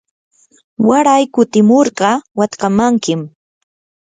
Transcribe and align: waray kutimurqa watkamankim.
waray 0.87 1.23
kutimurqa 1.33 2.09
watkamankim. 2.37 3.21